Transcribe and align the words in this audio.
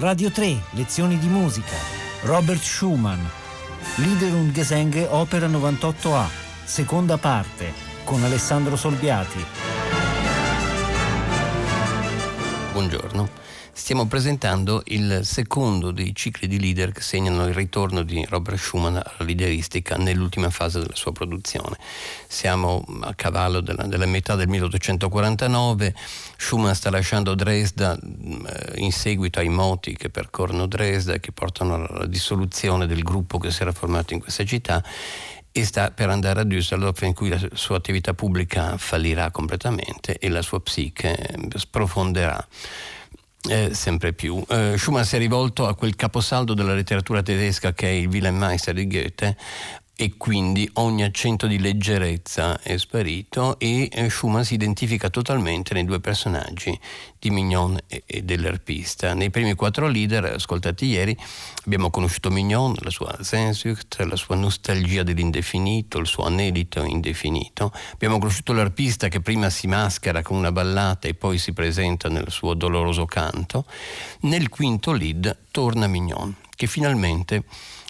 Radio 0.00 0.30
3, 0.30 0.58
lezioni 0.70 1.18
di 1.18 1.26
musica. 1.26 1.76
Robert 2.22 2.62
Schumann. 2.62 3.20
Lieder 3.96 4.32
und 4.32 4.50
Gesänge, 4.52 5.06
opera 5.10 5.46
98A, 5.46 6.24
seconda 6.64 7.18
parte, 7.18 7.70
con 8.04 8.24
Alessandro 8.24 8.76
Solbiati. 8.76 9.44
Buongiorno. 12.72 13.39
Stiamo 13.80 14.06
presentando 14.06 14.82
il 14.88 15.22
secondo 15.24 15.90
dei 15.90 16.14
cicli 16.14 16.46
di 16.46 16.60
leader 16.60 16.92
che 16.92 17.00
segnano 17.00 17.46
il 17.46 17.54
ritorno 17.54 18.02
di 18.02 18.24
Robert 18.28 18.58
Schumann 18.58 18.96
alla 18.96 19.24
lideristica 19.24 19.96
nell'ultima 19.96 20.50
fase 20.50 20.80
della 20.80 20.94
sua 20.94 21.12
produzione. 21.12 21.78
Siamo 22.28 22.84
a 23.00 23.14
cavallo 23.14 23.60
della, 23.60 23.84
della 23.84 24.04
metà 24.04 24.36
del 24.36 24.48
1849, 24.48 25.94
Schumann 26.36 26.72
sta 26.72 26.90
lasciando 26.90 27.34
Dresda 27.34 27.98
eh, 27.98 28.80
in 28.80 28.92
seguito 28.92 29.38
ai 29.38 29.48
moti 29.48 29.96
che 29.96 30.10
percorrono 30.10 30.66
Dresda 30.66 31.14
e 31.14 31.20
che 31.20 31.32
portano 31.32 31.74
alla 31.74 32.06
dissoluzione 32.06 32.86
del 32.86 33.02
gruppo 33.02 33.38
che 33.38 33.50
si 33.50 33.62
era 33.62 33.72
formato 33.72 34.12
in 34.12 34.20
questa 34.20 34.44
città 34.44 34.84
e 35.50 35.64
sta 35.64 35.90
per 35.90 36.10
andare 36.10 36.40
a 36.40 36.44
Düsseldorf 36.44 37.00
in 37.02 37.14
cui 37.14 37.30
la 37.30 37.40
sua 37.54 37.78
attività 37.78 38.12
pubblica 38.12 38.76
fallirà 38.76 39.30
completamente 39.30 40.18
e 40.18 40.28
la 40.28 40.42
sua 40.42 40.60
psiche 40.60 41.34
sprofonderà 41.56 42.46
eh, 43.48 43.70
sempre 43.72 44.12
più. 44.12 44.42
Eh, 44.48 44.74
Schumann 44.76 45.02
si 45.02 45.16
è 45.16 45.18
rivolto 45.18 45.66
a 45.66 45.74
quel 45.74 45.96
caposaldo 45.96 46.54
della 46.54 46.74
letteratura 46.74 47.22
tedesca 47.22 47.72
che 47.72 47.86
è 47.86 47.92
il 47.92 48.06
Wilhelm 48.08 48.36
Meister 48.36 48.74
di 48.74 48.86
Goethe 48.86 49.36
e 50.00 50.14
quindi 50.16 50.66
ogni 50.76 51.02
accento 51.02 51.46
di 51.46 51.58
leggerezza 51.58 52.58
è 52.62 52.78
sparito 52.78 53.58
e 53.58 53.86
eh, 53.92 54.08
Schumann 54.08 54.40
si 54.44 54.54
identifica 54.54 55.10
totalmente 55.10 55.74
nei 55.74 55.84
due 55.84 56.00
personaggi 56.00 56.80
di 57.18 57.28
Mignon 57.28 57.78
e, 57.86 58.22
dell'erpista. 58.22 59.12
Nei 59.12 59.28
primi 59.28 59.52
quattro 59.52 59.88
leader 59.88 60.24
ascoltati 60.24 60.86
ieri 60.86 61.14
abbiamo 61.66 61.90
conosciuto 61.90 62.30
Mignon, 62.30 62.76
la 62.78 62.88
sua 62.88 63.14
Sehnsucht, 63.20 64.00
la 64.04 64.16
sua 64.16 64.36
nostalgia 64.36 65.02
dell'indefinito, 65.02 65.98
il 65.98 66.06
suo 66.06 66.24
anelito 66.24 66.82
indefinito. 66.82 67.70
Abbiamo 67.92 68.18
conosciuto 68.18 68.54
l'arpista 68.54 69.08
che 69.08 69.20
prima 69.20 69.50
si 69.50 69.66
maschera 69.66 70.22
con 70.22 70.38
una 70.38 70.50
ballata 70.50 71.08
e 71.08 71.14
poi 71.14 71.36
si 71.36 71.52
presenta 71.52 72.08
nel 72.08 72.30
suo 72.30 72.54
doloroso 72.54 73.04
canto. 73.04 73.66
Nel 74.20 74.48
quinto 74.48 74.92
lead 74.92 75.36
torna 75.50 75.86
Mignon, 75.86 76.34
che 76.60 76.66
finalmente 76.66 77.44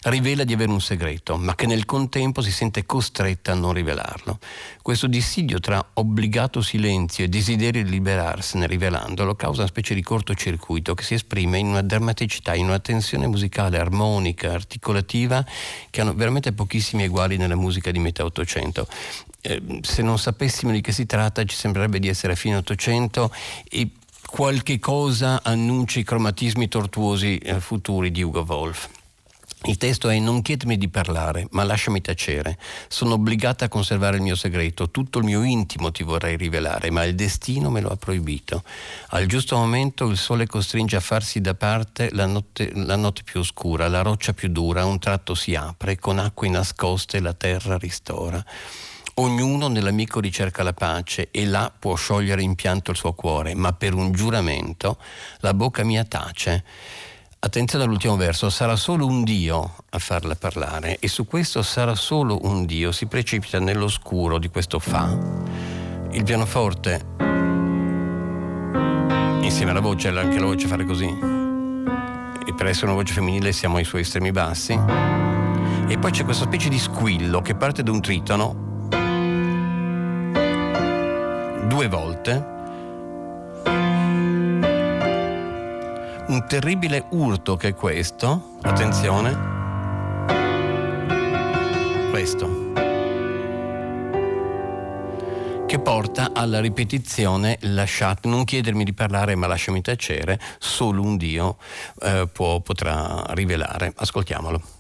rivela 0.05 0.45
di 0.45 0.53
avere 0.53 0.71
un 0.71 0.81
segreto, 0.81 1.37
ma 1.37 1.57
che 1.57 1.67
nel 1.67 1.85
contempo 1.87 2.41
si 2.41 2.53
sente 2.53 2.87
costretta 2.87 3.51
a 3.51 3.57
non 3.57 3.73
rivelarlo. 3.73 4.39
Questo 4.81 5.09
dissidio 5.09 5.59
tra 5.59 5.85
obbligato 5.95 6.63
silenzio 6.63 7.25
e 7.25 7.29
desiderio 7.29 7.83
di 7.83 7.91
liberarsene 7.91 8.69
rivelandolo 8.69 9.35
causa 9.35 9.63
una 9.63 9.69
specie 9.69 9.93
di 9.95 10.03
cortocircuito 10.03 10.95
che 10.95 11.03
si 11.03 11.15
esprime 11.15 11.59
in 11.59 11.67
una 11.67 11.83
drammaticità, 11.83 12.55
in 12.55 12.67
una 12.67 12.79
tensione 12.79 13.27
musicale 13.27 13.77
armonica, 13.77 14.53
articolativa, 14.53 15.45
che 15.91 16.01
hanno 16.01 16.15
veramente 16.15 16.53
pochissimi 16.53 17.03
eguali 17.03 17.37
nella 17.37 17.57
musica 17.57 17.91
di 17.91 17.98
metà 17.98 18.25
Ottocento. 18.25 18.87
Eh, 19.41 19.81
se 19.83 20.03
non 20.03 20.17
sapessimo 20.17 20.71
di 20.71 20.81
che 20.81 20.93
si 20.93 21.07
tratta, 21.07 21.43
ci 21.43 21.57
sembrerebbe 21.57 21.98
di 21.98 22.07
essere 22.07 22.35
a 22.35 22.37
fine 22.37 22.55
Ottocento 22.55 23.33
e 23.69 23.91
qualche 24.31 24.78
cosa 24.78 25.41
annuncia 25.42 25.98
i 25.98 26.05
cromatismi 26.05 26.69
tortuosi 26.69 27.36
eh, 27.39 27.59
futuri 27.59 28.12
di 28.12 28.23
Hugo 28.23 28.45
Wolf. 28.47 28.89
Il 29.64 29.77
testo 29.77 30.09
è 30.09 30.19
non 30.20 30.41
chiedimi 30.41 30.78
di 30.78 30.89
parlare, 30.89 31.47
ma 31.50 31.64
lasciami 31.64 32.00
tacere. 32.00 32.56
Sono 32.89 33.14
obbligata 33.14 33.67
a 33.67 33.69
conservare 33.69 34.17
il 34.17 34.23
mio 34.23 34.36
segreto, 34.36 34.91
tutto 34.91 35.19
il 35.19 35.25
mio 35.25 35.42
intimo 35.42 35.91
ti 35.91 36.05
vorrei 36.05 36.36
rivelare, 36.36 36.91
ma 36.91 37.05
il 37.05 37.14
destino 37.14 37.70
me 37.70 37.81
lo 37.81 37.91
ha 37.91 37.97
proibito. 37.97 38.62
Al 39.08 39.27
giusto 39.27 39.56
momento 39.56 40.06
il 40.06 40.17
sole 40.17 40.47
costringe 40.47 40.97
a 40.97 41.01
farsi 41.01 41.41
da 41.41 41.55
parte 41.55 42.08
la 42.12 42.27
notte, 42.27 42.70
la 42.73 42.97
notte 42.97 43.23
più 43.25 43.41
oscura, 43.41 43.89
la 43.89 44.01
roccia 44.01 44.33
più 44.33 44.48
dura, 44.48 44.86
un 44.86 45.01
tratto 45.01 45.34
si 45.34 45.55
apre, 45.56 45.98
con 45.98 46.18
acque 46.18 46.48
nascoste 46.48 47.20
la 47.20 47.35
terra 47.35 47.77
ristora. 47.77 48.42
Ognuno 49.20 49.69
nell'amico 49.69 50.19
ricerca 50.19 50.63
la 50.63 50.73
pace 50.73 51.29
e 51.31 51.45
là 51.45 51.70
può 51.79 51.95
sciogliere 51.95 52.41
in 52.41 52.55
pianto 52.55 52.91
il 52.91 52.97
suo 52.97 53.13
cuore, 53.13 53.55
ma 53.55 53.75
per 53.75 53.92
un 53.92 54.13
giuramento 54.13 54.97
la 55.41 55.53
bocca 55.53 55.85
mia 55.85 56.05
tace. 56.05 56.64
Attenzione 57.41 57.85
all'ultimo 57.85 58.17
verso, 58.17 58.48
sarà 58.48 58.77
solo 58.77 59.05
un 59.05 59.23
Dio 59.23 59.75
a 59.91 59.98
farla 59.98 60.36
parlare 60.36 60.98
e 60.98 61.09
su 61.09 61.27
questo 61.27 61.61
sarà 61.61 61.95
solo 61.95 62.39
un 62.45 62.64
Dio, 62.64 62.92
si 62.92 63.05
precipita 63.05 63.59
nell'oscuro 63.59 64.39
di 64.39 64.48
questo 64.48 64.79
fa. 64.79 65.14
Il 66.13 66.25
pianoforte, 66.25 67.05
insieme 69.42 69.73
alla 69.73 69.80
voce, 69.80 70.09
anche 70.09 70.39
la 70.39 70.47
voce 70.47 70.67
fare 70.67 70.86
così, 70.86 71.09
e 72.47 72.55
per 72.55 72.67
essere 72.67 72.86
una 72.86 72.95
voce 72.95 73.13
femminile 73.13 73.53
siamo 73.53 73.77
ai 73.77 73.85
suoi 73.85 74.01
estremi 74.01 74.30
bassi, 74.30 74.73
e 75.89 75.98
poi 75.98 76.11
c'è 76.11 76.25
questa 76.25 76.47
specie 76.47 76.70
di 76.70 76.79
squillo 76.79 77.42
che 77.42 77.55
parte 77.55 77.83
da 77.83 77.91
un 77.91 78.01
tritono 78.01 78.69
due 81.80 81.89
volte 81.89 82.33
un 86.27 86.45
terribile 86.46 87.07
urto 87.13 87.57
che 87.57 87.68
è 87.68 87.74
questo, 87.74 88.57
attenzione, 88.61 89.35
questo, 92.11 92.73
che 95.67 95.79
porta 95.79 96.33
alla 96.35 96.61
ripetizione 96.61 97.57
lasciate, 97.61 98.29
non 98.29 98.45
chiedermi 98.45 98.85
di 98.85 98.92
parlare 98.92 99.35
ma 99.35 99.47
lasciami 99.47 99.80
tacere, 99.80 100.39
solo 100.58 101.01
un 101.01 101.17
Dio 101.17 101.57
eh, 102.02 102.29
può, 102.30 102.61
potrà 102.61 103.24
rivelare. 103.29 103.91
Ascoltiamolo. 103.97 104.80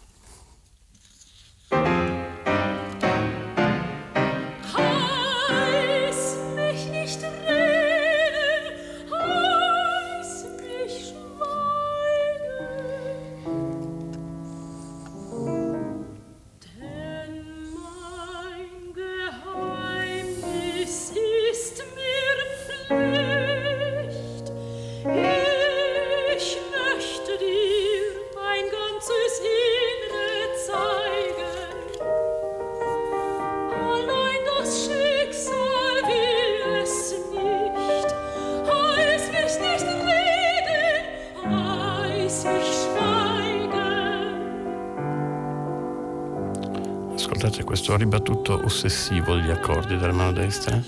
Questo 47.70 47.96
ribattuto 47.96 48.60
ossessivo 48.64 49.36
degli 49.36 49.48
accordi 49.48 49.96
della 49.96 50.12
mano 50.12 50.32
destra 50.32 50.82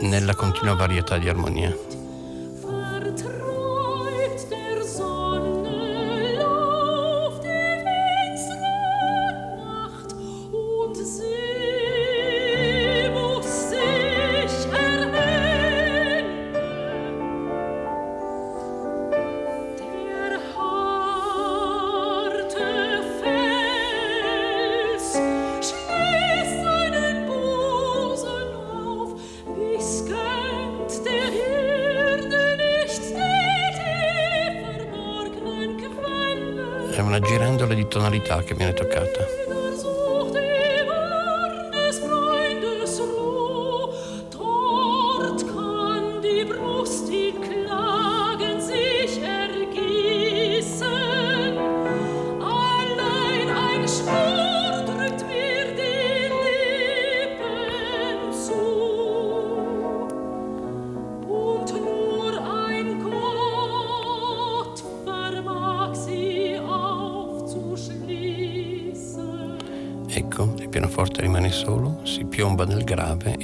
nella 0.00 0.34
continua 0.34 0.74
varietà 0.74 1.18
di 1.18 1.28
armonia. 1.28 1.87
Tonalità 37.86 38.42
che 38.42 38.54
viene 38.54 38.72
toccata. 38.72 39.67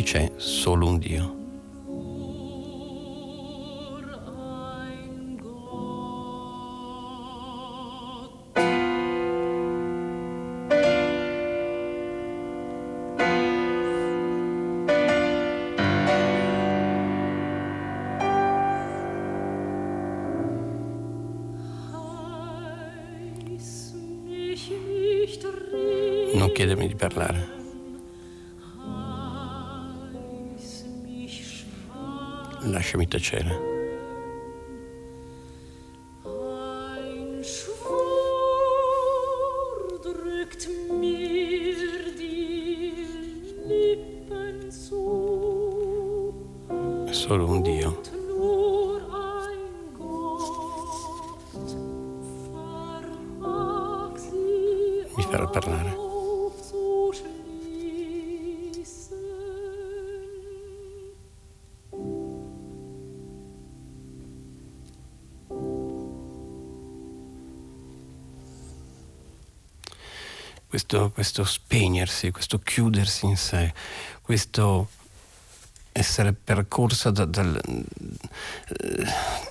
C'è 0.05 0.31
solo 0.37 0.87
un 0.87 0.99
Dio. 0.99 1.35
chiedermi 26.55 26.87
di 26.87 26.95
parlare. 26.95 27.54
Lasciami 32.75 33.07
tacere. 33.07 33.74
Questo, 70.75 71.13
questo 71.13 71.45
spegnersi, 71.45 72.33
questo 72.33 72.59
chiudersi 72.59 73.27
in 73.27 73.37
sé, 73.37 73.73
questo 74.21 74.89
essere 75.93 76.33
percorsa 76.33 77.13
da, 77.13 77.25
da, 77.25 77.45
eh, 77.45 79.07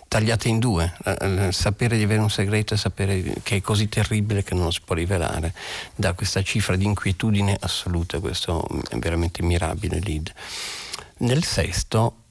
tagliata 0.10 0.50
in 0.50 0.60
due, 0.60 0.94
eh, 1.06 1.50
sapere 1.54 1.96
di 1.96 2.04
avere 2.04 2.20
un 2.20 2.30
segreto 2.30 2.74
e 2.74 2.78
sapere 2.78 3.36
che 3.42 3.56
è 3.56 3.62
così 3.62 3.88
terribile 3.88 4.44
che 4.44 4.54
non 4.54 4.66
lo 4.66 4.72
si 4.72 4.82
può 4.84 4.96
rivelare, 4.96 5.54
da 5.96 6.12
questa 6.12 6.44
cifra 6.44 6.76
di 6.76 6.84
inquietudine 6.84 7.56
assoluta, 7.58 8.20
questo 8.20 8.68
è 8.90 8.98
veramente 8.98 9.42
mirabile 9.44 10.02
lead. 10.02 10.30
Nel 11.20 11.46
sesto 11.46 12.23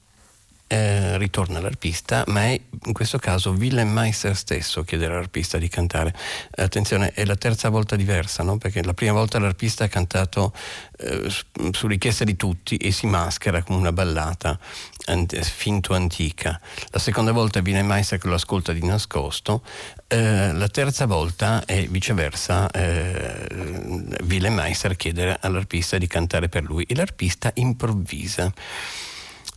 eh, 0.67 1.17
ritorna 1.17 1.59
l'arpista, 1.59 2.23
ma 2.27 2.45
è 2.45 2.59
in 2.85 2.93
questo 2.93 3.19
caso 3.19 3.51
Willem 3.51 3.91
Meister 3.91 4.35
stesso 4.35 4.79
a 4.79 4.85
chiedere 4.85 5.13
all'arpista 5.13 5.57
di 5.57 5.67
cantare. 5.67 6.13
Attenzione, 6.55 7.11
è 7.13 7.25
la 7.25 7.35
terza 7.35 7.69
volta 7.69 7.95
diversa, 7.95 8.43
no? 8.43 8.57
perché 8.57 8.83
la 8.83 8.93
prima 8.93 9.13
volta 9.13 9.39
l'arpista 9.39 9.83
ha 9.83 9.87
cantato 9.87 10.53
eh, 10.97 11.29
su 11.71 11.87
richiesta 11.87 12.23
di 12.23 12.35
tutti 12.35 12.77
e 12.77 12.91
si 12.91 13.05
maschera 13.05 13.61
come 13.61 13.77
una 13.77 13.91
ballata 13.91 14.59
finto 15.41 15.93
antica. 15.93 16.59
La 16.89 16.99
seconda 16.99 17.31
volta 17.31 17.59
è 17.59 17.61
Willem 17.61 17.85
Meister 17.85 18.17
che 18.17 18.27
lo 18.27 18.35
ascolta 18.35 18.73
di 18.73 18.83
nascosto. 18.83 19.63
Eh, 20.07 20.53
la 20.53 20.67
terza 20.69 21.05
volta 21.05 21.65
è 21.65 21.85
viceversa 21.87 22.69
eh, 22.71 23.47
Willem 24.27 24.53
Meister 24.53 24.95
chiedere 24.95 25.37
all'arpista 25.41 25.97
di 25.97 26.07
cantare 26.07 26.49
per 26.49 26.63
lui 26.63 26.83
e 26.85 26.95
l'arpista 26.95 27.51
improvvisa 27.55 28.51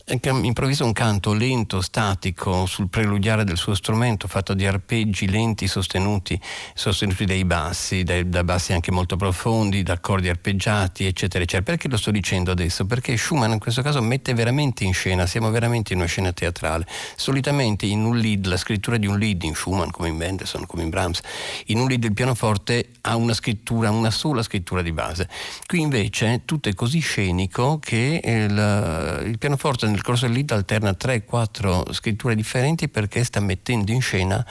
improvvisa 0.09 0.85
un 0.85 0.93
canto 0.93 1.33
lento, 1.33 1.81
statico, 1.81 2.65
sul 2.67 2.89
preludiare 2.89 3.43
del 3.43 3.57
suo 3.57 3.75
strumento, 3.75 4.29
fatto 4.29 4.55
di 4.55 4.65
arpeggi 4.65 5.29
lenti 5.29 5.67
sostenuti, 5.67 6.41
sostenuti 6.75 7.25
dai 7.25 7.45
bassi, 7.45 8.05
dai, 8.05 8.29
da 8.29 8.45
bassi 8.45 8.73
anche 8.73 8.93
molto 8.93 9.17
profondi, 9.17 9.83
da 9.83 9.95
accordi 9.95 10.29
arpeggiati, 10.29 11.07
eccetera, 11.07 11.43
eccetera. 11.43 11.65
Perché 11.65 11.89
lo 11.89 11.97
sto 11.97 12.13
dicendo 12.13 12.53
adesso? 12.53 12.87
Perché 12.87 13.17
Schumann 13.17 13.51
in 13.53 13.59
questo 13.59 13.83
caso 13.83 14.01
mette 14.01 14.33
veramente 14.33 14.85
in 14.85 14.93
scena, 14.93 15.27
siamo 15.27 15.51
veramente 15.51 15.93
in 15.93 15.99
una 15.99 16.07
scena 16.07 16.33
teatrale. 16.33 16.87
Solitamente 17.17 17.87
in 17.87 18.05
un 18.05 18.17
lead, 18.17 18.47
la 18.47 18.59
scrittura 18.59 18.99
di 18.99 19.09
un 19.09 19.19
lead 19.19 19.43
in 19.43 19.57
Schumann, 19.57 19.91
come 19.91 20.09
in 20.09 20.17
Mendelssohn, 20.17 20.67
come 20.67 20.85
in 20.85 20.91
Brahms, 20.91 21.21
in 21.67 21.81
un 21.81 21.89
lead 21.89 22.05
il 22.05 22.13
pianoforte 22.13 22.91
ha 23.01 23.17
una 23.17 23.35
scrittura, 23.35 23.91
una 23.91 24.13
sola 24.13 24.45
scrittura 24.45 24.83
di 24.83 24.93
base. 24.93 25.29
Qui 25.67 25.81
invece 25.81 26.43
tutto 26.45 26.69
è 26.69 26.75
così 26.75 27.01
scenico 27.01 27.81
che 27.81 28.21
il, 28.23 29.25
il 29.27 29.39
pianoforte 29.39 29.95
nel 29.97 30.05
corso 30.05 30.27
del 30.27 30.35
lead 30.35 30.51
alterna 30.51 30.91
3-4 30.91 31.91
scritture 31.93 32.35
differenti 32.35 32.89
perché 32.89 33.25
sta 33.25 33.41
mettendo 33.41 33.93
in 33.93 34.03
scena 34.03 34.45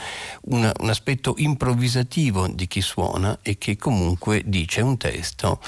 una, 0.46 0.74
un 0.80 0.90
aspetto 0.90 1.36
improvvisativo 1.38 2.48
di 2.48 2.66
chi 2.66 2.82
suona 2.82 3.38
e 3.44 3.60
che 3.60 3.78
comunque 3.78 4.42
dice 4.44 4.82
un 4.82 4.98
testo 4.98 5.62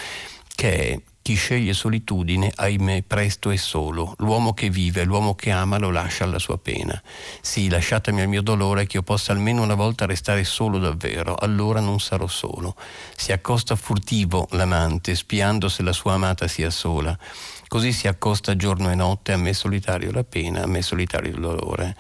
che 0.56 0.94
è 0.94 1.02
chi 1.28 1.36
sceglie 1.36 1.74
solitudine, 1.74 2.54
ahimè, 2.56 3.04
presto 3.06 3.50
è 3.50 3.58
solo. 3.58 4.16
L'uomo 4.20 4.54
che 4.54 4.70
vive, 4.70 5.04
l'uomo 5.04 5.36
che 5.36 5.52
ama 5.52 5.78
lo 5.78 5.92
lascia 5.92 6.24
alla 6.24 6.40
sua 6.40 6.58
pena. 6.58 7.00
Sì, 7.42 7.70
lasciatemi 7.70 8.22
al 8.22 8.30
mio 8.30 8.42
dolore 8.42 8.88
che 8.88 8.96
io 8.96 9.04
possa 9.04 9.34
almeno 9.34 9.62
una 9.62 9.76
volta 9.76 10.06
restare 10.06 10.46
solo 10.46 10.80
davvero, 10.80 11.36
allora 11.36 11.82
non 11.82 12.00
sarò 12.00 12.28
solo. 12.28 12.78
Si 13.14 13.34
accosta 13.34 13.76
furtivo 13.76 14.48
l'amante, 14.52 15.16
spiando 15.16 15.68
se 15.68 15.84
la 15.84 15.92
sua 15.92 16.14
amata 16.14 16.48
sia 16.48 16.70
sola. 16.70 17.20
Così 17.68 17.92
si 17.92 18.08
accosta 18.08 18.56
giorno 18.56 18.90
e 18.90 18.96
notte 18.96 19.34
a 19.34 19.38
me 19.38 19.54
solitario 19.54 20.12
la 20.12 20.24
pena, 20.24 20.64
a 20.64 20.68
me 20.68 20.82
solitario 20.82 21.32
il 21.32 21.40
dolore. 21.40 21.96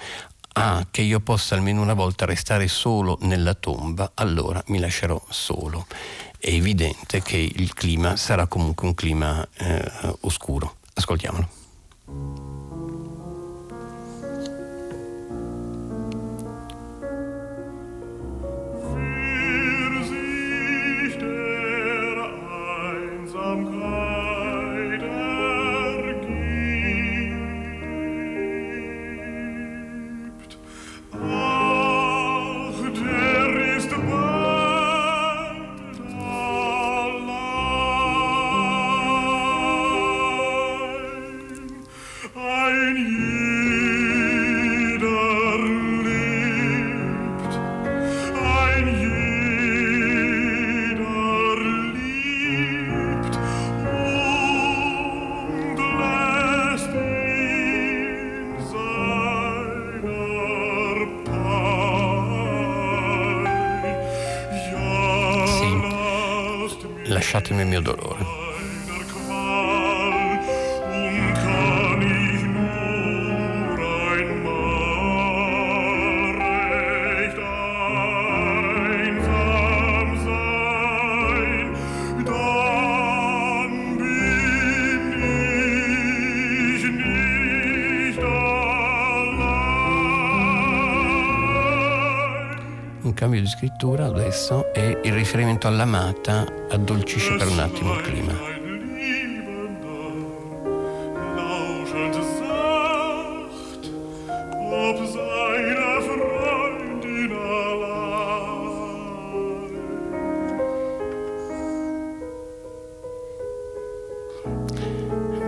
Ah, 0.53 0.87
che 0.89 1.01
io 1.01 1.19
possa 1.19 1.55
almeno 1.55 1.81
una 1.81 1.93
volta 1.93 2.25
restare 2.25 2.67
solo 2.67 3.17
nella 3.21 3.53
tomba, 3.53 4.11
allora 4.15 4.63
mi 4.67 4.79
lascerò 4.79 5.21
solo. 5.29 5.85
È 6.39 6.49
evidente 6.49 7.21
che 7.21 7.37
il 7.37 7.73
clima 7.73 8.15
sarà 8.15 8.47
comunque 8.47 8.87
un 8.87 8.95
clima 8.95 9.47
eh, 9.57 9.91
oscuro. 10.21 10.77
Ascoltiamolo. 10.93 12.46
Scrittura 93.47 94.05
adesso 94.05 94.73
e 94.73 94.99
il 95.03 95.13
riferimento 95.13 95.67
all'amata 95.67 96.45
addolcisce 96.69 97.35
per 97.35 97.47
un 97.47 97.59
attimo 97.59 97.93
il 97.93 98.01
clima. 98.01 98.55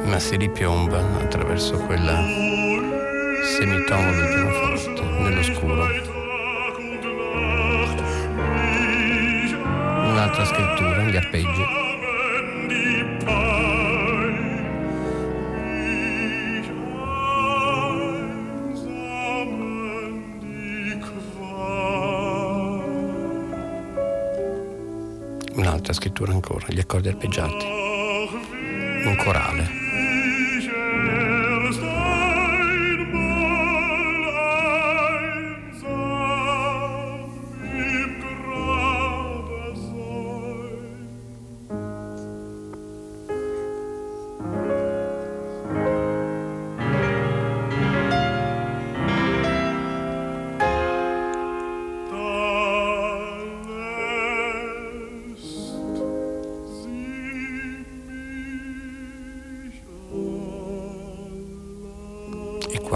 ma 0.06 0.18
si 0.18 0.38
ripiomba 0.38 0.98
attraverso 1.20 1.78
quella 1.78 2.20
semitono 3.44 4.12
del 4.12 4.28
pianoforte 4.28 5.02
nell'oscuro. 5.02 6.19
Un'altra 10.30 10.46
scrittura, 10.46 11.04
gli 11.06 11.16
arpeggi. 11.16 11.64
un'altra 25.56 25.94
scrittura 25.94 26.32
ancora, 26.32 26.68
gli 26.70 26.80
accordi 26.80 27.08
arpeggiati, 27.08 27.66
un 29.06 29.16
corale. 29.18 29.89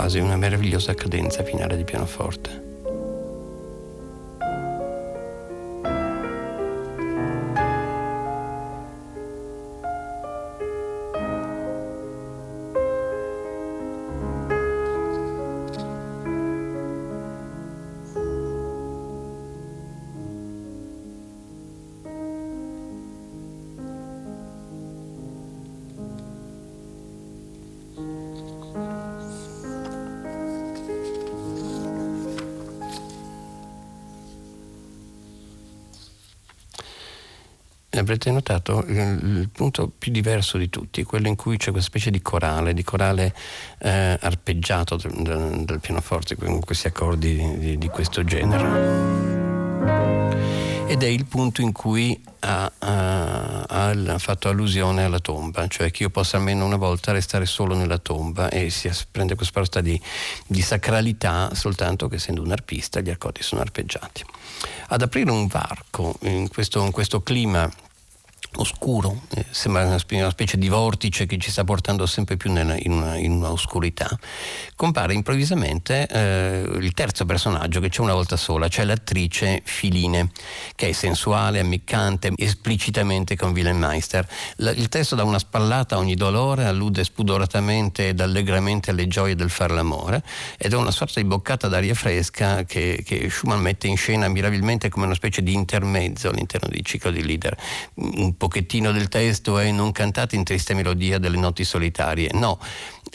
Quasi 0.03 0.19
una 0.19 0.35
meravigliosa 0.35 0.93
cadenza 0.93 1.45
finale 1.45 1.77
di 1.77 1.85
pianoforte. 1.85 2.62
Avrete 37.99 38.31
notato 38.31 38.83
il, 38.87 38.97
il, 38.97 39.49
punto 39.51 39.91
più 39.95 40.11
diverso 40.11 40.57
di 40.57 40.69
tutti, 40.69 41.03
quello 41.03 41.27
in 41.27 41.35
cui 41.35 41.57
c'è 41.57 41.71
questa 41.71 41.89
specie 41.89 42.11
di 42.11 42.21
corale, 42.21 42.73
di 42.73 42.83
corale 42.83 43.33
eh, 43.79 44.17
arpeggiato 44.19 44.95
del, 44.95 45.79
pianoforte 45.79 46.35
con 46.35 46.59
questi 46.59 46.87
accordi 46.87 47.35
di, 47.35 47.57
di, 47.57 47.77
di 47.77 47.87
questo 47.89 48.23
genere 48.23 49.43
ed 50.93 51.01
è 51.01 51.07
il 51.07 51.25
punto 51.25 51.61
in 51.61 51.71
cui 51.71 52.21
ha, 52.41 52.71
ha, 52.77 53.61
ha, 53.67 54.17
fatto 54.19 54.47
allusione 54.47 55.03
alla 55.03 55.17
tomba, 55.17 55.65
cioè 55.67 55.89
che 55.89 56.03
io 56.03 56.11
possa 56.11 56.37
almeno 56.37 56.65
una 56.65 56.75
volta 56.75 57.11
restare 57.11 57.47
solo 57.47 57.75
nella 57.75 57.97
tomba 57.97 58.49
e 58.49 58.69
si 58.69 58.91
prende 59.09 59.33
questa 59.33 59.53
sorta 59.55 59.81
di, 59.81 59.99
di, 60.45 60.61
sacralità 60.61 61.49
soltanto 61.55 62.07
che 62.07 62.17
essendo 62.17 62.43
un 62.43 62.51
arpista 62.51 62.99
gli 62.99 63.09
accordi 63.09 63.41
sono 63.41 63.61
arpeggiati. 63.61 64.23
Ad 64.89 65.01
aprire 65.01 65.31
un 65.31 65.47
varco 65.47 66.15
in 66.21 66.47
questo, 66.47 66.83
in 66.83 66.91
questo 66.91 67.23
clima 67.23 67.67
oscuro, 68.55 69.21
eh, 69.35 69.45
sembra 69.49 69.83
una, 69.85 69.99
una, 70.09 70.29
specie 70.29 70.57
di 70.57 70.67
vortice 70.67 71.25
che 71.25 71.37
ci 71.37 71.51
sta 71.51 71.63
portando 71.63 72.05
sempre 72.05 72.37
più 72.37 72.51
nella, 72.51 72.75
in, 72.77 72.91
una, 72.91 73.17
in 73.17 73.31
una 73.31 73.51
oscurità, 73.51 74.09
compare 74.75 75.13
improvvisamente 75.13 76.07
eh, 76.07 76.67
il 76.79 76.93
terzo 76.93 77.25
personaggio 77.25 77.79
che 77.79 77.89
c'è 77.89 78.01
una 78.01 78.13
volta 78.13 78.37
sola, 78.37 78.67
cioè 78.67 78.85
l'attrice 78.85 79.61
Filine, 79.63 80.31
che 80.75 80.89
è 80.89 80.91
sensuale, 80.91 81.59
ammiccante, 81.59 82.31
esplicitamente 82.35 83.35
con 83.35 83.51
Wilhelm 83.51 83.77
Meister. 83.77 84.27
La, 84.57 84.71
il 84.71 84.89
testo 84.89 85.15
dà 85.15 85.23
una 85.23 85.39
spallata 85.39 85.95
a 85.95 85.97
ogni 85.99 86.15
dolore, 86.15 86.65
allude 86.65 87.03
spudoratamente 87.03 88.09
ed 88.09 88.19
allegramente 88.19 88.91
alle 88.91 89.07
gioie 89.07 89.35
del 89.35 89.49
far 89.49 89.71
l'amore 89.71 90.23
ed 90.57 90.73
è 90.73 90.75
una 90.75 90.91
sorta 90.91 91.19
di 91.19 91.27
boccata 91.27 91.67
d'aria 91.67 91.93
fresca 91.93 92.63
che, 92.63 93.03
che 93.05 93.29
Schumann 93.29 93.61
mette 93.61 93.87
in 93.87 93.97
scena 93.97 94.27
mirabilmente 94.27 94.89
come 94.89 95.05
una 95.05 95.15
specie 95.15 95.41
di 95.41 95.53
intermezzo 95.53 96.29
all'interno 96.29 96.67
del 96.69 96.83
ciclo 96.83 97.11
di 97.11 97.23
leader. 97.23 97.55
Un 97.95 98.35
pochettino 98.43 98.91
del 98.91 99.07
testo 99.07 99.57
è 99.57 99.71
non 99.71 99.93
cantate 99.93 100.35
in 100.35 100.43
triste 100.43 100.73
melodia 100.73 101.17
delle 101.17 101.37
notti 101.37 101.63
solitarie. 101.63 102.29
No, 102.33 102.59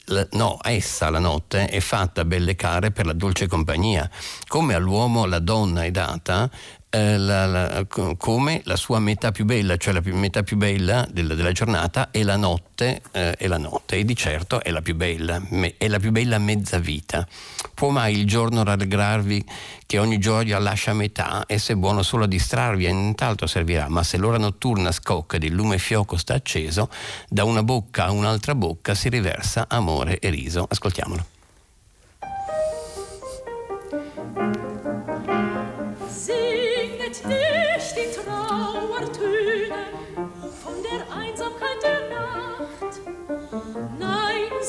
la, 0.06 0.26
no, 0.32 0.58
essa, 0.62 1.10
la 1.10 1.18
notte, 1.18 1.66
è 1.66 1.80
fatta 1.80 2.24
belle 2.24 2.56
care 2.56 2.92
per 2.92 3.04
la 3.04 3.12
dolce 3.12 3.46
compagnia. 3.46 4.08
Come 4.46 4.72
all'uomo 4.72 5.26
la 5.26 5.38
donna 5.38 5.84
è 5.84 5.90
data 5.90 6.50
eh, 6.90 7.18
la, 7.18 7.46
la, 7.46 7.86
come 8.16 8.62
la 8.64 8.76
sua 8.76 8.98
metà 8.98 9.30
più 9.30 9.44
bella, 9.44 9.76
cioè 9.76 9.92
la 9.92 10.00
più, 10.00 10.16
metà 10.16 10.42
più 10.42 10.56
bella 10.56 11.06
della, 11.10 11.34
della 11.34 11.52
giornata 11.52 12.10
è 12.10 12.22
la 12.22 12.36
notte, 12.36 13.02
eh, 13.12 13.32
è 13.32 13.46
la 13.46 13.58
notte 13.58 13.96
e 13.96 14.04
di 14.04 14.16
certo 14.16 14.62
è 14.62 14.70
la 14.70 14.80
più 14.80 14.94
bella, 14.94 15.40
me, 15.50 15.74
è 15.76 15.88
la 15.88 15.98
più 15.98 16.10
bella 16.10 16.38
mezza 16.38 16.78
vita. 16.78 17.26
Può 17.74 17.90
mai 17.90 18.18
il 18.18 18.26
giorno 18.26 18.64
rallegrarvi 18.64 19.44
che 19.86 19.98
ogni 19.98 20.18
gioia 20.18 20.58
lascia 20.58 20.92
metà 20.92 21.44
e 21.46 21.58
se 21.58 21.76
buono 21.76 22.02
solo 22.02 22.24
a 22.24 22.28
distrarvi 22.28 22.86
e 22.86 22.92
nient'altro 22.92 23.46
servirà, 23.46 23.88
ma 23.88 24.02
se 24.02 24.16
l'ora 24.16 24.38
notturna 24.38 24.92
scocca 24.92 25.36
ed 25.36 25.44
il 25.44 25.52
lume 25.52 25.78
fioco 25.78 26.16
sta 26.16 26.34
acceso, 26.34 26.90
da 27.28 27.44
una 27.44 27.62
bocca 27.62 28.06
a 28.06 28.10
un'altra 28.10 28.54
bocca 28.54 28.94
si 28.94 29.08
riversa 29.08 29.66
amore 29.68 30.18
e 30.18 30.30
riso. 30.30 30.66
Ascoltiamolo. 30.68 31.37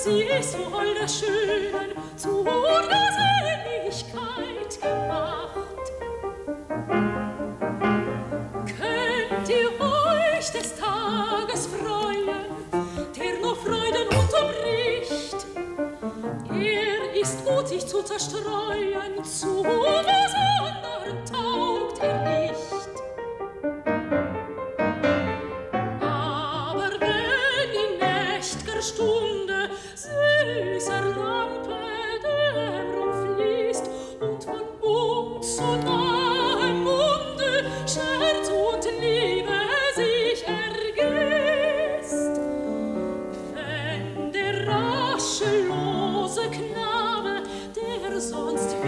sie 0.10 0.24
ist 0.24 0.58
wohl 0.58 0.96
das 1.00 1.20
Schöne. 1.20 1.89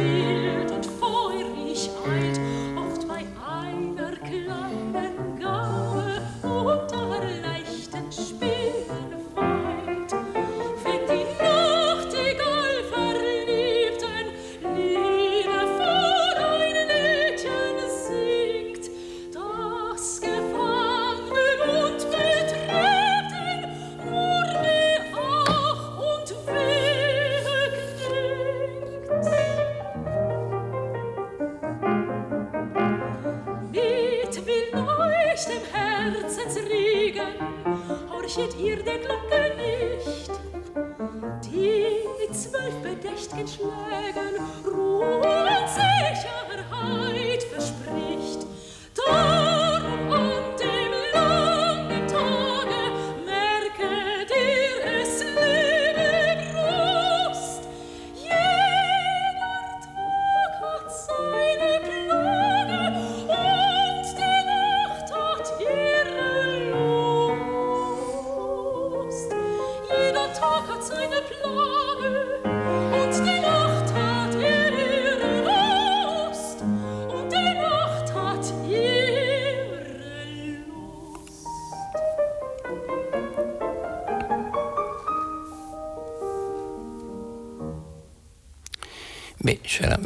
see. 0.02 0.31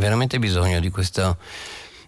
Veramente 0.05 0.37
bisogno 0.37 0.79
di, 0.79 0.91
questo, 0.91 1.39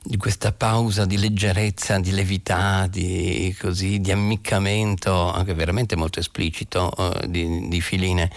di 0.03 0.17
questa 0.17 0.51
pausa 0.51 1.05
di 1.05 1.17
leggerezza, 1.17 1.97
di 1.97 2.11
levità, 2.11 2.85
di, 2.85 3.55
così, 3.59 3.99
di 3.99 4.11
ammiccamento, 4.11 5.31
anche 5.31 5.55
veramente 5.55 5.95
molto 5.95 6.19
esplicito, 6.19 6.91
uh, 6.95 7.25
di, 7.25 7.67
di, 7.67 7.81
Filine, 7.81 8.29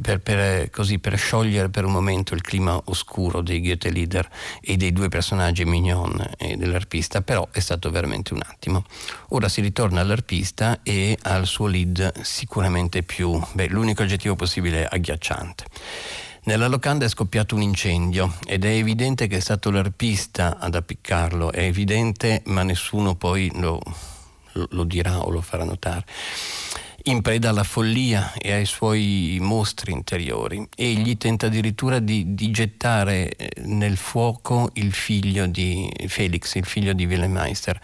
per, 0.00 0.20
per, 0.20 0.70
così, 0.70 1.00
per, 1.00 1.16
sciogliere 1.18 1.68
per 1.68 1.84
un 1.84 1.90
momento 1.90 2.32
il 2.34 2.42
clima 2.42 2.80
oscuro 2.84 3.42
dei 3.42 3.60
Goethe 3.60 3.90
Leader 3.90 4.28
e 4.60 4.76
dei 4.76 4.92
due 4.92 5.08
personaggi 5.08 5.64
Mignon 5.64 6.34
e 6.38 6.56
dell'arpista, 6.56 7.20
però 7.20 7.48
è 7.50 7.58
stato 7.58 7.90
veramente 7.90 8.34
un 8.34 8.40
attimo. 8.46 8.84
Ora 9.30 9.48
si 9.48 9.60
ritorna 9.60 10.00
all'arpista 10.00 10.78
e 10.84 11.18
al 11.22 11.44
suo 11.44 11.66
lead 11.66 12.20
sicuramente 12.20 13.02
più, 13.02 13.36
beh, 13.52 13.66
l'unico 13.66 14.02
aggettivo 14.02 14.36
possibile 14.36 14.86
agghiacciante. 14.86 16.26
Nella 16.48 16.66
locanda 16.66 17.04
è 17.04 17.10
scoppiato 17.10 17.54
un 17.54 17.60
incendio 17.60 18.38
ed 18.46 18.64
è 18.64 18.70
evidente 18.70 19.26
che 19.26 19.36
è 19.36 19.40
stato 19.40 19.70
l'arpista 19.70 20.56
ad 20.58 20.76
appiccarlo, 20.76 21.52
è 21.52 21.60
evidente 21.60 22.40
ma 22.46 22.62
nessuno 22.62 23.14
poi 23.16 23.50
lo, 23.56 23.78
lo 24.52 24.84
dirà 24.84 25.20
o 25.20 25.28
lo 25.28 25.42
farà 25.42 25.64
notare 25.64 26.06
in 27.04 27.20
preda 27.20 27.50
alla 27.50 27.64
follia 27.64 28.32
e 28.32 28.52
ai 28.52 28.64
suoi 28.64 29.36
mostri 29.42 29.92
interiori. 29.92 30.66
Egli 30.74 31.18
tenta 31.18 31.46
addirittura 31.46 31.98
di, 31.98 32.34
di, 32.34 32.50
gettare 32.50 33.30
eh, 33.36 33.50
nel 33.66 33.98
fuoco 33.98 34.70
il 34.74 34.94
figlio 34.94 35.46
di 35.46 35.90
Felix, 36.06 36.54
il 36.54 36.64
figlio 36.64 36.94
di 36.94 37.04
Willemeister, 37.04 37.78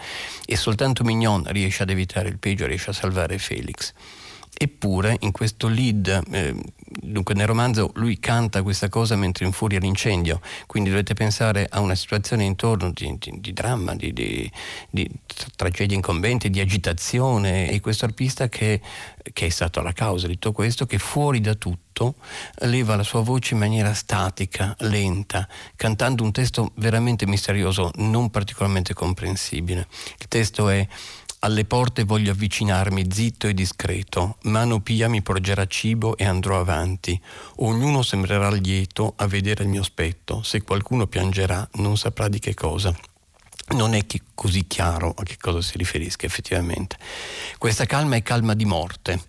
e 0.47 0.57
soltanto 0.57 1.05
Mignon 1.05 1.45
riesce 1.49 1.83
ad 1.83 1.91
evitare 1.91 2.31
il 2.31 2.39
peggio, 2.39 2.67
riesce 2.67 2.91
a 2.91 2.95
salvare 2.95 3.37
Felix. 3.37 3.93
Eppure 4.57 5.17
in 5.21 5.33
questo 5.33 5.69
lead, 5.69 6.23
eh, 6.31 6.55
dunque 7.01 7.35
nel 7.35 7.47
romanzo 7.47 7.91
lui 7.95 8.19
canta 8.19 8.63
questa 8.63 8.89
cosa 8.89 9.17
mentre 9.17 9.45
infuria 9.45 9.79
l'incendio, 9.79 10.41
quindi 10.67 10.91
dovete 10.91 11.15
pensare 11.15 11.67
a 11.69 11.81
una 11.81 11.95
situazione 11.95 12.45
intorno 12.45 12.91
di, 12.91 13.17
di, 13.19 13.33
di 13.41 13.53
dramma, 13.53 13.95
di, 13.95 14.13
di, 14.13 14.51
tragedie 15.57 15.97
incombenti, 15.97 16.51
di 16.51 16.61
agitazione 16.61 17.71
e 17.71 17.81
questo 17.81 18.05
arpista 18.05 18.49
che, 18.49 18.81
che, 19.33 19.47
è 19.47 19.49
stato 19.49 19.83
la 19.83 19.93
causa 19.93 20.27
di 20.27 20.35
tutto 20.35 20.53
questo, 20.53 20.87
che 20.87 20.99
fuori 20.99 21.41
da 21.41 21.55
tutto 21.55 22.15
leva 22.61 22.97
la 22.97 23.03
sua 23.03 23.21
voce 23.21 23.55
in 23.55 23.61
maniera 23.61 23.95
statica, 23.95 24.75
lenta, 24.81 25.49
cantando 25.77 26.23
un 26.23 26.33
testo 26.33 26.73
veramente 26.77 27.27
misterioso, 27.27 27.91
non 27.97 28.31
particolarmente 28.31 28.95
comprensibile. 28.95 29.87
Il 30.19 30.29
testo 30.29 30.69
è 30.69 30.87
alle 31.45 31.67
porte 31.67 32.05
voglio 32.05 32.33
avvicinarmi 32.33 33.07
zitto 33.11 33.47
e 33.47 33.53
discreto, 33.53 34.39
mano 34.45 34.81
pia 34.81 35.11
mi 35.11 35.21
porgerà 35.21 35.67
cibo 35.67 36.17
e 36.17 36.25
andrò 36.25 36.59
avanti. 36.59 37.21
Ognuno 37.57 38.01
sembrerà 38.01 38.51
lieto 38.51 39.13
a 39.17 39.27
vedere 39.27 39.65
il 39.65 39.69
mio 39.69 39.83
spetto, 39.83 40.43
se 40.43 40.63
qualcuno 40.63 41.07
piangerà 41.07 41.69
non 41.75 41.99
saprà 41.99 42.29
di 42.29 42.39
che 42.39 42.55
cosa 42.55 42.97
non 43.69 43.95
è 43.95 44.05
così 44.35 44.67
chiaro 44.67 45.15
a 45.17 45.23
che 45.23 45.37
cosa 45.41 45.63
si 45.63 45.79
riferisca 45.79 46.27
effettivamente. 46.27 46.97
Questa 47.57 47.87
calma 47.87 48.17
è 48.17 48.23
calma 48.23 48.55
di 48.55 48.65
morte 48.65 49.23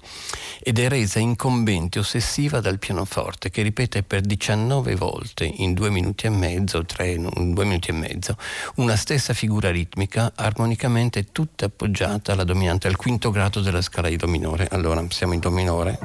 ed 0.62 0.80
è 0.80 0.90
resa 0.90 1.20
incombente, 1.20 2.00
ossessiva 2.00 2.60
dal 2.60 2.80
pianoforte 2.80 3.50
che 3.50 3.62
ripete 3.62 4.04
per 4.04 4.22
19 4.22 4.96
volte 4.96 5.46
in 5.46 5.74
due 5.74 5.90
minuti 5.90 6.26
e 6.26 6.30
mezzo, 6.30 6.84
tre, 6.86 7.18
due 7.18 7.66
minuti 7.66 7.90
e 7.90 7.94
mezzo, 7.94 8.38
una 8.76 8.96
stessa 8.96 9.34
figura 9.34 9.72
ritmica 9.72 10.34
armonicamente 10.36 11.32
tutta 11.32 11.66
appoggiata 11.66 12.34
alla 12.34 12.44
dominante, 12.44 12.88
al 12.88 12.96
quinto 12.96 13.32
grado 13.32 13.62
della 13.62 13.82
scala 13.82 14.10
di 14.10 14.18
Do 14.18 14.28
minore. 14.28 14.68
Allora 14.72 15.04
siamo 15.10 15.34
in 15.34 15.40
Do 15.40 15.52
minore, 15.52 16.00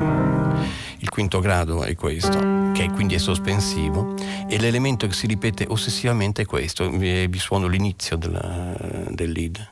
il 0.99 1.09
quinto 1.09 1.40
grado 1.40 1.83
è 1.83 1.95
questo, 1.95 2.71
che 2.73 2.90
quindi 2.90 3.14
è 3.14 3.19
sospensivo 3.19 4.14
e 4.47 4.59
l'elemento 4.59 5.07
che 5.07 5.14
si 5.14 5.27
ripete 5.27 5.64
ossessivamente 5.69 6.43
è 6.43 6.45
questo, 6.45 6.90
vi, 6.90 7.27
vi 7.27 7.38
suono 7.38 7.66
l'inizio 7.66 8.16
della, 8.20 8.74
del 9.09 9.33
lead. 9.33 9.68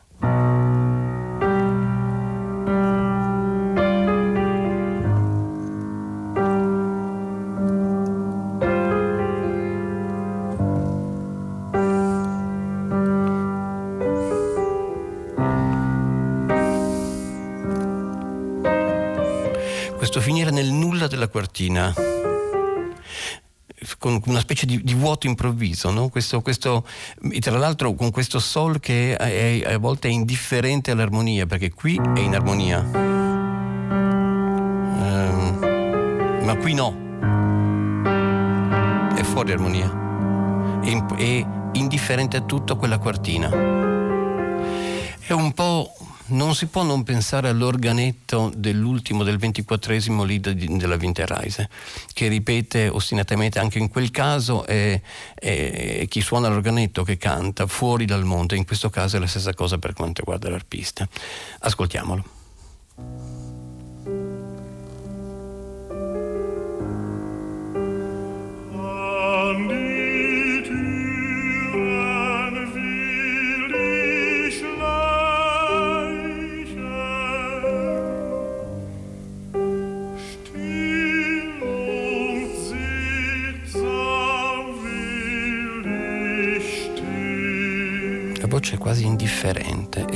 Questo 19.97 20.21
finire 20.21 20.51
nel 20.51 20.73
nulla 20.73 21.07
della 21.07 21.29
quartina 21.29 21.93
con 23.99 24.21
una 24.27 24.41
specie 24.41 24.65
di, 24.65 24.83
di 24.83 24.95
vuoto 24.95 25.27
improvviso, 25.27 25.91
no? 25.91 26.09
questo, 26.09 26.41
questo, 26.41 26.87
tra 27.41 27.59
l'altro 27.59 27.95
con 27.95 28.11
questo 28.11 28.39
sol 28.39 28.79
che 28.81 29.17
è, 29.17 29.63
è, 29.63 29.73
a 29.75 29.79
volte 29.79 30.09
è 30.09 30.11
indifferente 30.13 30.93
all'armonia, 30.93 31.47
perché 31.47 31.73
qui 31.73 32.01
è 32.15 32.21
in 32.21 32.35
armonia, 32.35 32.79
um, 32.79 33.19
ma 36.45 36.57
qui 36.57 36.75
no, 36.75 37.07
è 39.17 39.23
fuori 39.25 39.53
armonia, 39.53 40.81
è, 40.83 41.05
è 41.17 41.47
indifferente 41.73 42.37
a 42.37 42.41
tutto 42.43 42.77
quella 42.77 42.99
quartina. 42.99 43.98
Non 46.31 46.55
si 46.55 46.67
può 46.67 46.83
non 46.83 47.05
pensare 47.05 47.49
all'organetto 47.49 48.53
dell'ultimo, 48.55 49.23
del 49.23 49.39
ventiquattresimo 49.39 50.25
lead 50.25 50.51
della 50.51 50.97
Winterreise, 50.97 51.71
che 52.13 52.29
ripete 52.29 52.89
ostinatamente 52.89 53.59
anche 53.59 53.79
in 53.79 53.89
quel 53.89 54.11
caso 54.11 54.67
è, 54.67 55.01
è, 55.35 56.05
chi 56.09 56.21
suona 56.21 56.49
l'organetto 56.49 57.03
che 57.03 57.17
canta 57.17 57.67
fuori 57.67 58.05
dal 58.05 58.25
mondo, 58.25 58.55
in 58.55 58.67
questo 58.67 58.91
caso 58.91 59.17
è 59.17 59.21
la 59.21 59.27
stessa 59.27 59.55
cosa 59.55 59.79
per 59.79 59.95
quanto 59.95 60.21
riguarda 60.21 60.51
l'arpista. 60.51 61.09
Ascoltiamolo. 61.61 63.38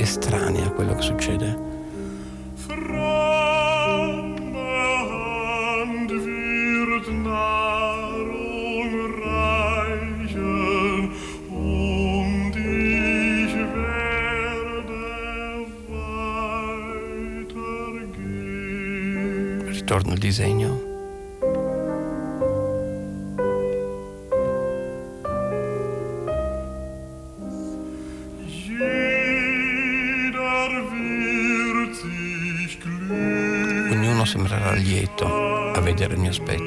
Estranea 0.03 0.65
a 0.65 0.71
quello 0.71 0.95
che 0.95 1.01
succede. 1.01 1.71
Ritorno 19.65 20.11
al 20.11 20.17
disegno. 20.17 20.92
Sembrerà 36.33 36.57
lieto 36.57 36.62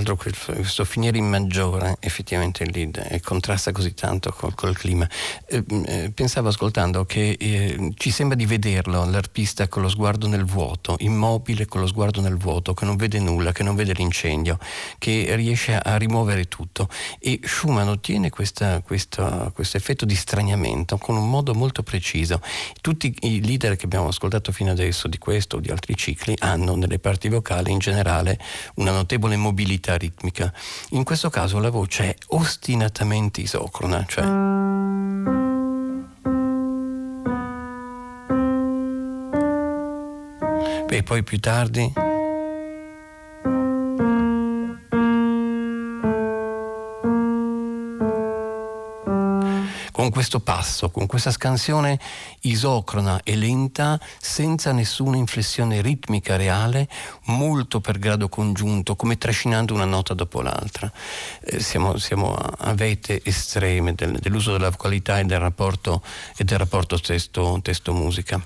l'altro 0.00 0.16
questo 0.16 0.84
finire 0.84 1.18
in 1.18 1.28
maggiore 1.28 1.96
effettivamente 2.00 2.64
lì 2.64 2.90
eh, 2.90 3.20
contrasta 3.20 3.70
così 3.72 3.92
tanto 3.94 4.32
col, 4.32 4.54
col 4.54 4.76
clima. 4.76 5.08
Eh, 5.46 5.62
eh, 5.86 6.10
pensavo 6.14 6.48
ascoltando 6.48 7.04
che 7.04 7.36
eh, 7.38 7.92
ci 7.96 8.10
sembra 8.10 8.36
di 8.36 8.46
vederlo 8.46 9.04
l'arpista 9.04 9.68
con 9.68 9.82
lo 9.82 9.88
sguardo 9.88 10.26
nel 10.26 10.44
vuoto, 10.44 10.96
immobile 11.00 11.66
con 11.66 11.80
lo 11.80 11.86
sguardo 11.86 12.20
nel 12.20 12.36
vuoto, 12.36 12.72
che 12.72 12.84
non 12.84 12.96
vede 12.96 13.18
nulla, 13.18 13.52
che 13.52 13.62
non 13.62 13.74
vede 13.74 13.92
l'incendio, 13.92 14.58
che 14.98 15.34
riesce 15.36 15.76
a, 15.76 15.96
rimuovere 15.96 16.48
tutto. 16.48 16.88
E 17.18 17.40
Schumann 17.42 17.88
ottiene 17.88 18.30
questo 18.30 18.82
effetto 19.72 20.04
di 20.04 20.14
straniamento 20.14 20.96
con 20.96 21.16
un 21.16 21.28
modo 21.28 21.54
molto 21.54 21.82
preciso. 21.82 22.40
Tutti 22.80 23.14
i 23.20 23.44
leader 23.44 23.76
che 23.76 23.84
abbiamo 23.84 24.08
ascoltato 24.08 24.50
fino 24.52 24.70
adesso 24.70 25.08
di 25.08 25.18
questo 25.18 25.56
o 25.56 25.60
di 25.60 25.68
altri 25.68 25.94
cicli 25.94 26.34
hanno 26.38 26.74
nelle 26.74 26.98
parti 26.98 27.28
vocali 27.28 27.70
in 27.70 27.78
generale 27.78 28.38
una 28.76 28.92
notevole 28.92 29.36
mobilità 29.36 29.89
mobilità 29.90 29.96
ritmica. 29.96 30.52
In 30.90 31.04
questo 31.04 31.30
caso 31.30 31.58
la 31.58 31.70
voce 31.70 32.04
è 32.10 32.14
ostinatamente 32.28 33.40
isocrona, 33.40 34.04
cioè 34.06 34.24
e 40.92 41.02
poi 41.04 41.22
più 41.22 41.38
tardi 41.38 42.09
questo 50.20 50.40
passo, 50.40 50.90
con 50.90 51.06
questa 51.06 51.30
scansione 51.30 51.98
isocrona 52.42 53.22
e 53.24 53.36
lenta, 53.36 53.98
senza 54.20 54.70
nessuna 54.70 55.16
inflessione 55.16 55.80
ritmica 55.80 56.36
reale, 56.36 56.90
molto 57.28 57.80
per 57.80 57.98
grado 57.98 58.28
congiunto, 58.28 58.96
come 58.96 59.16
trascinando 59.16 59.72
una 59.72 59.86
nota 59.86 60.12
dopo 60.12 60.42
l'altra. 60.42 60.92
Eh, 61.40 61.60
siamo, 61.60 61.96
siamo, 61.96 62.34
a 62.34 62.74
vete 62.74 63.22
estreme 63.24 63.94
del, 63.94 64.18
dell'uso 64.18 64.52
della 64.52 64.68
vocalità 64.68 65.18
e 65.20 65.24
del 65.24 65.38
rapporto, 65.38 66.02
e 66.36 66.44
del 66.44 66.58
rapporto 66.58 67.00
testo-musica. 67.00 68.44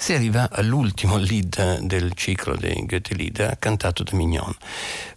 Si 0.00 0.14
arriva 0.14 0.48
all'ultimo 0.50 1.18
lead 1.18 1.80
del 1.80 2.14
ciclo 2.14 2.56
dei 2.56 2.86
Goethe 2.86 3.14
Lieder 3.14 3.58
cantato 3.58 4.02
da 4.02 4.16
Mignon. 4.16 4.56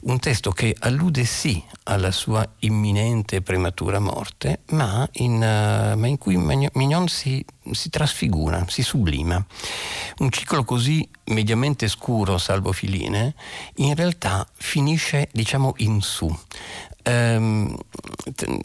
Un 0.01 0.19
testo 0.19 0.51
che 0.51 0.75
allude 0.77 1.23
sì 1.23 1.63
alla 1.83 2.11
sua 2.11 2.45
imminente 2.59 3.41
prematura 3.41 3.99
morte, 3.99 4.59
ma 4.71 5.07
in, 5.13 5.35
uh, 5.35 5.97
ma 5.97 6.07
in 6.07 6.17
cui 6.17 6.35
Mignon 6.35 7.07
si, 7.07 7.43
si, 7.71 7.89
trasfigura, 7.89 8.65
si 8.67 8.83
sublima. 8.83 9.43
Un 10.17 10.29
ciclo 10.29 10.65
così 10.65 11.07
mediamente 11.27 11.87
scuro, 11.87 12.37
salvo 12.37 12.73
filine, 12.73 13.35
in 13.75 13.95
realtà 13.95 14.45
finisce, 14.53 15.29
diciamo, 15.31 15.75
in 15.77 16.01
su 16.01 16.29
ehm, 17.03 17.77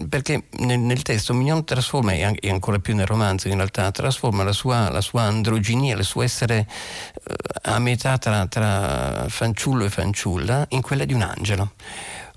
perché 0.08 0.44
nel, 0.58 0.78
nel, 0.78 1.02
testo 1.02 1.34
Mignon 1.34 1.64
trasforma, 1.64 2.12
e 2.12 2.48
ancora 2.48 2.78
più 2.78 2.94
nel 2.94 3.06
romanzo 3.06 3.48
in 3.48 3.56
realtà, 3.56 3.90
trasforma 3.90 4.42
la 4.42 4.52
sua, 4.52 4.90
la 4.90 5.00
sua 5.00 5.22
androginia, 5.22 5.96
il 5.96 6.04
suo 6.04 6.22
essere 6.22 6.66
eh, 6.66 7.34
a 7.62 7.78
metà 7.78 8.16
tra, 8.18 8.46
tra 8.46 9.26
fanciullo 9.28 9.84
e 9.84 9.90
fanciulla, 9.90 10.66
in 10.70 10.80
quella 10.80 11.04
di 11.04 11.12
un 11.12 11.22
angelo. 11.22 11.72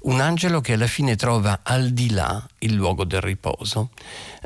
Un 0.02 0.20
angelo 0.20 0.62
che 0.62 0.74
alla 0.74 0.88
fine 0.88 1.16
trova 1.16 1.60
al 1.62 1.92
di 1.92 2.10
là 2.10 2.44
il 2.60 2.74
luogo 2.74 3.04
del 3.04 3.22
riposo 3.22 3.92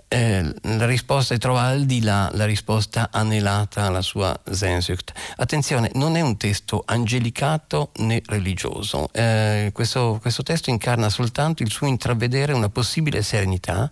eh, 0.08 0.54
la 0.62 0.86
risposta 0.86 1.38
trova 1.38 1.64
al 1.64 1.86
di 1.86 2.02
là 2.02 2.30
la 2.34 2.46
risposta 2.46 3.10
anelata 3.12 3.84
alla 3.84 4.02
sua 4.02 4.38
Sehnsucht. 4.50 5.14
Attenzione, 5.38 5.90
non 5.96 6.16
è 6.16 6.22
un 6.22 6.38
testo 6.38 6.84
angelicato 6.86 7.92
né 7.98 8.22
religioso. 8.26 9.10
Eh, 9.12 9.72
questo, 9.74 10.20
questo, 10.22 10.44
testo 10.44 10.70
incarna 10.70 11.10
soltanto 11.10 11.64
il 11.64 11.72
suo 11.72 11.88
intravedere 11.88 12.54
una 12.54 12.70
possibile 12.70 13.22
serenità, 13.22 13.90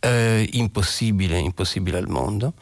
eh, 0.00 0.48
impossibile, 0.52 1.38
impossibile 1.38 1.98
al 1.98 2.08
mondo. 2.08 2.54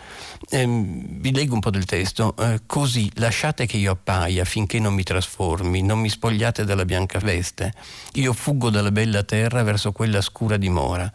Ehm, 0.50 1.20
vi 1.20 1.32
leggo 1.32 1.54
un 1.54 1.60
po' 1.60 1.70
del 1.70 1.84
testo. 1.84 2.34
Eh, 2.36 2.62
così 2.66 3.10
lasciate 3.14 3.66
che 3.66 3.76
io 3.76 3.92
appaia 3.92 4.44
finché 4.44 4.78
non 4.78 4.94
mi 4.94 5.02
trasformi, 5.02 5.82
non 5.82 6.00
mi 6.00 6.08
spogliate 6.08 6.64
dalla 6.64 6.84
bianca 6.84 7.18
veste. 7.18 7.72
Io 8.14 8.32
fuggo 8.32 8.70
dalla 8.70 8.90
bella 8.90 9.22
terra 9.22 9.62
verso 9.62 9.92
quella 9.92 10.20
scura 10.20 10.56
dimora. 10.56 11.10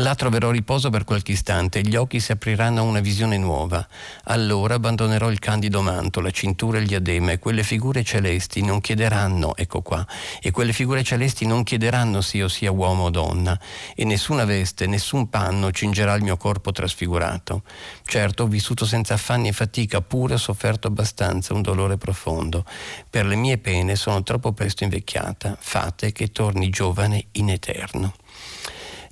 Là 0.00 0.14
troverò 0.14 0.52
riposo 0.52 0.90
per 0.90 1.02
qualche 1.02 1.32
istante 1.32 1.80
e 1.80 1.82
gli 1.82 1.96
occhi 1.96 2.20
si 2.20 2.30
apriranno 2.30 2.78
a 2.78 2.84
una 2.84 3.00
visione 3.00 3.36
nuova. 3.36 3.84
Allora 4.24 4.74
abbandonerò 4.74 5.28
il 5.28 5.40
candido 5.40 5.82
manto, 5.82 6.20
la 6.20 6.30
cintura 6.30 6.78
e 6.78 6.82
il 6.82 6.86
diadema 6.86 7.32
e 7.32 7.40
quelle 7.40 7.64
figure 7.64 8.04
celesti 8.04 8.62
non 8.62 8.80
chiederanno, 8.80 9.56
ecco 9.56 9.82
qua, 9.82 10.06
e 10.40 10.52
quelle 10.52 10.72
figure 10.72 11.02
celesti 11.02 11.46
non 11.46 11.64
chiederanno 11.64 12.20
se 12.20 12.36
io 12.36 12.46
sia 12.46 12.70
uomo 12.70 13.04
o 13.04 13.10
donna, 13.10 13.58
e 13.96 14.04
nessuna 14.04 14.44
veste, 14.44 14.86
nessun 14.86 15.28
panno 15.30 15.72
cingerà 15.72 16.14
il 16.14 16.22
mio 16.22 16.36
corpo 16.36 16.70
trasfigurato. 16.70 17.62
Certo, 18.04 18.44
ho 18.44 18.46
vissuto 18.46 18.86
senza 18.86 19.14
affanni 19.14 19.48
e 19.48 19.52
fatica, 19.52 20.00
pure 20.00 20.34
ho 20.34 20.38
sofferto 20.38 20.86
abbastanza 20.86 21.54
un 21.54 21.62
dolore 21.62 21.96
profondo. 21.96 22.64
Per 23.10 23.26
le 23.26 23.34
mie 23.34 23.58
pene 23.58 23.96
sono 23.96 24.22
troppo 24.22 24.52
presto 24.52 24.84
invecchiata, 24.84 25.56
fate 25.58 26.12
che 26.12 26.30
torni 26.30 26.70
giovane 26.70 27.26
in 27.32 27.50
eterno 27.50 28.14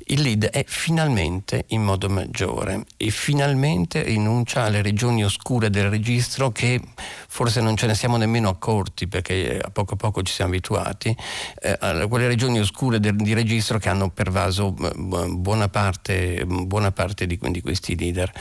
il 0.09 0.21
lead 0.21 0.45
è 0.45 0.64
finalmente 0.66 1.64
in 1.69 1.83
modo 1.83 2.09
maggiore 2.09 2.85
e 2.97 3.11
finalmente 3.11 4.03
rinuncia 4.03 4.62
alle 4.62 4.83
regioni 4.83 5.25
oscure 5.25 5.71
del 5.71 5.90
registro 5.90 6.53
che 6.53 6.81
forse 7.29 7.61
non 7.61 7.77
ce 7.77 7.87
ne 7.87 7.95
siamo 7.95 8.16
nemmeno 8.16 8.49
accorti 8.49 9.09
perché 9.09 9.59
a 9.62 9.71
poco 9.71 9.95
a 9.95 9.97
poco 9.97 10.23
ci 10.23 10.33
siamo 10.33 10.53
abituati, 10.53 11.14
eh, 11.61 11.77
a 11.81 12.07
quelle 12.07 12.29
regioni 12.29 12.61
oscure 12.61 13.01
del, 13.01 13.16
di 13.16 13.35
registro 13.35 13.79
che 13.79 13.88
hanno 13.88 14.11
pervaso 14.11 14.75
eh, 14.81 14.92
buona 14.95 15.69
parte, 15.69 16.45
buona 16.47 16.92
parte 16.92 17.27
di, 17.27 17.38
di, 17.51 17.61
questi 17.61 17.99
leader. 17.99 18.33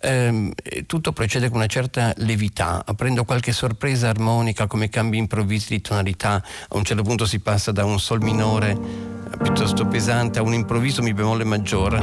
Eh, 0.00 0.54
tutto 0.86 1.12
procede 1.12 1.48
con 1.48 1.58
una 1.58 1.66
certa 1.66 2.14
levità, 2.18 2.82
aprendo 2.86 3.24
qualche 3.24 3.52
sorpresa 3.52 4.08
armonica 4.08 4.66
come 4.66 4.88
cambi 4.88 5.18
improvvisi 5.18 5.74
di 5.74 5.80
tonalità, 5.82 6.42
a 6.68 6.76
un 6.76 6.84
certo 6.84 7.02
punto 7.02 7.26
si 7.26 7.40
passa 7.40 7.72
da 7.72 7.84
un 7.84 8.00
sol 8.00 8.22
minore 8.22 9.19
piuttosto 9.42 9.86
pesante 9.86 10.38
a 10.38 10.42
un 10.42 10.52
improvviso 10.52 11.02
mi 11.02 11.14
bemolle 11.14 11.44
maggiore 11.44 11.98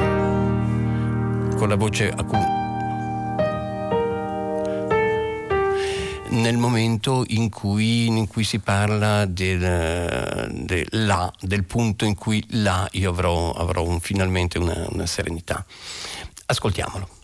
con 1.56 1.68
la 1.68 1.76
voce 1.76 2.10
acuta 2.10 2.56
nel 6.30 6.56
momento 6.56 7.24
in 7.28 7.48
cui, 7.48 8.06
in 8.06 8.26
cui 8.28 8.44
si 8.44 8.58
parla 8.58 9.24
del, 9.24 10.48
del, 10.50 10.86
là, 10.90 11.32
del, 11.40 11.64
punto 11.64 12.04
in 12.04 12.14
cui 12.14 12.44
là 12.50 12.86
io 12.92 13.10
avrò, 13.10 13.52
avrò 13.52 13.82
un, 13.82 13.98
finalmente 14.00 14.58
una, 14.58 14.86
una 14.90 15.06
serenità. 15.06 15.64
Ascoltiamolo. 16.46 17.17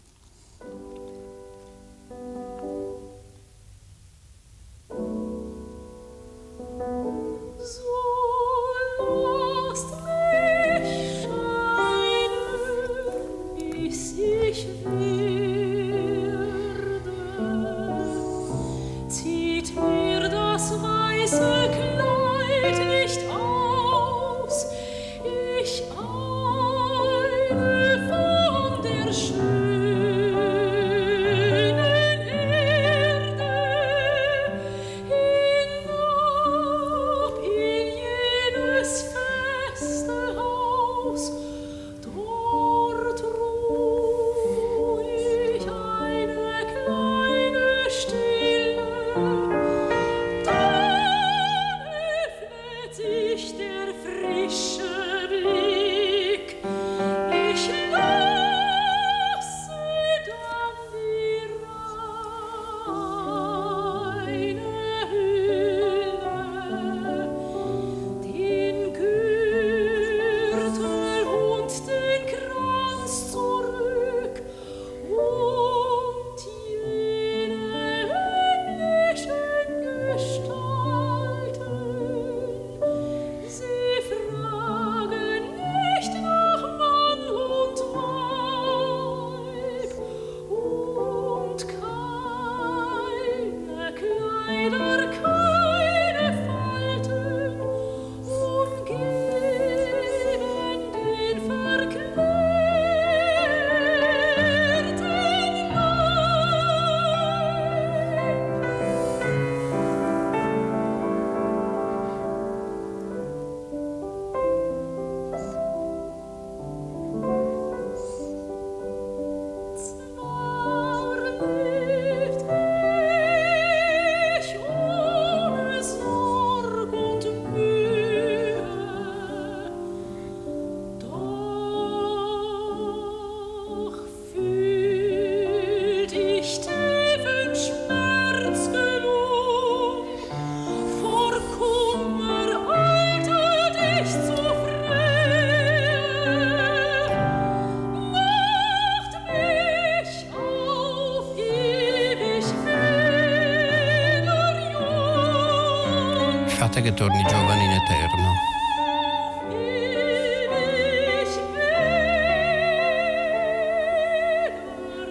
Che 156.85 156.93
torni 156.93 157.25
giovane 157.27 157.65
in 157.65 157.71
eterno. 157.71 158.35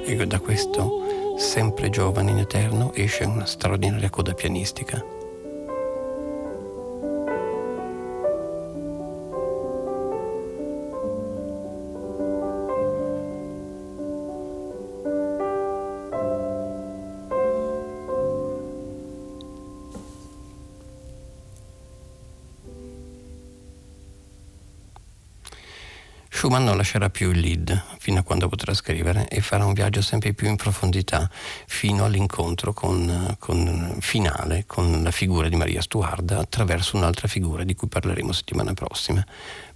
E 0.06 0.28
da 0.28 0.40
questo 0.40 1.36
sempre 1.40 1.90
giovane 1.90 2.30
in 2.30 2.38
eterno 2.38 2.94
esce 2.94 3.24
una 3.24 3.46
straordinaria 3.46 4.12
coda 4.12 4.36
pianistica. 4.36 5.12
Schumann 26.43 26.65
non 26.65 26.75
lascerà 26.75 27.10
più 27.10 27.32
il 27.32 27.39
lead 27.39 27.84
fino 27.99 28.19
a 28.19 28.21
quando 28.21 28.49
potrà 28.49 28.73
scrivere 28.73 29.29
e 29.29 29.39
farà 29.39 29.63
un 29.63 29.71
viaggio 29.71 30.01
sempre 30.01 30.34
più 30.34 30.49
in 30.49 30.58
profondità 30.58 31.29
fino 31.67 32.03
all'incontro 32.03 32.73
con, 32.73 33.34
con 33.39 33.95
finale 34.01 34.65
con 34.67 35.03
la 35.03 35.12
figura 35.12 35.47
di 35.47 35.56
Maria 35.56 35.82
Stuarda 35.82 36.39
attraverso 36.39 36.97
un'altra 36.97 37.29
figura 37.29 37.63
di 37.63 37.75
cui 37.75 37.88
parleremo 37.88 38.34
settimana 38.34 38.73
prossima. 38.73 39.25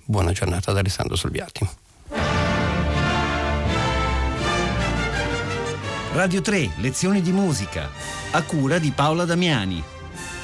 Buona 0.04 0.34
giornata 0.34 0.72
ad 0.72 0.78
Alessandro 0.78 1.16
Solviati. 1.16 1.70
Radio 6.12 6.42
3, 6.42 6.72
lezioni 6.80 7.22
di 7.22 7.32
musica, 7.32 7.90
a 8.32 8.44
cura 8.44 8.78
di 8.78 8.92
Paola 8.92 9.24
Damiani. 9.24 9.97